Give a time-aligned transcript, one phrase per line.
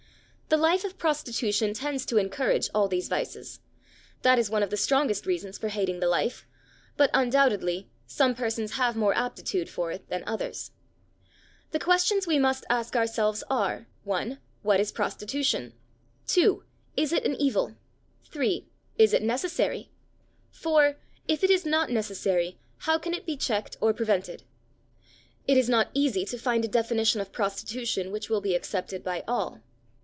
[0.49, 3.61] The life of prostitution tends to encourage all these vices;
[4.21, 6.45] that is one of the strongest reasons for hating the life;
[6.97, 10.71] but, undoubtedly, some persons have more aptitude for it than others.
[11.71, 15.71] The questions we must ask ourselves are: (1) What is prostitution?
[16.27, 16.65] (2)
[16.97, 17.77] Is it an evil?
[18.25, 19.89] (3) Is it necessary?
[20.49, 20.97] (4)
[21.29, 24.43] If it is not necessary, how can it be checked or prevented?
[25.47, 29.23] It is not easy to find a definition of prostitution which will be accepted by
[29.29, 29.61] all.